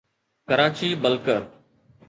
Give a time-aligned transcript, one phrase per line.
[0.49, 1.41] Karachi بلڪر